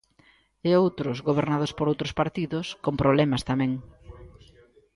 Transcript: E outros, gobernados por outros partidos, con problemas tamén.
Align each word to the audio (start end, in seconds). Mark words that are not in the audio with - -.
E 0.67 0.69
outros, 0.83 1.17
gobernados 1.27 1.71
por 1.77 1.85
outros 1.91 2.11
partidos, 2.21 2.65
con 2.83 2.93
problemas 3.01 3.45
tamén. 3.49 3.71